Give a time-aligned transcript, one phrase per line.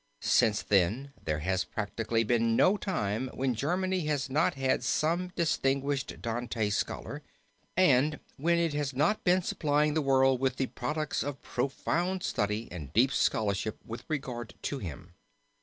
[0.23, 6.23] Since then there has practically been no time when Germany has not had some distinguished
[6.23, 7.21] Dante scholar,
[7.77, 12.67] and when it has not been supplying the world with the products of profound study
[12.71, 15.13] and deep scholarship with regard to him.